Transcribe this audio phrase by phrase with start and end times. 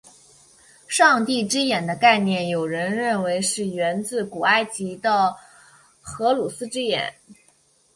[0.87, 5.35] 上帝之眼的概念有人认为是源自古埃及的
[6.01, 7.13] 荷鲁斯之眼。